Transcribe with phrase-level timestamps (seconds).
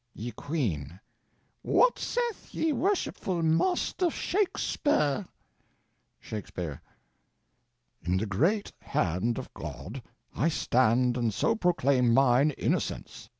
[0.15, 0.99] ]Ye Queene.
[1.61, 5.27] What saith ye worshipful Master Shaxpur?
[6.19, 6.79] Shaxpur.
[8.03, 10.01] In the great hand of God
[10.35, 13.29] I stand and so proclaim mine innocence.